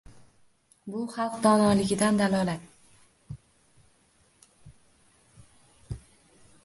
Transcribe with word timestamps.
Buxalq 0.93 1.35
donoligidan 1.43 2.17
dalolat 2.21 2.65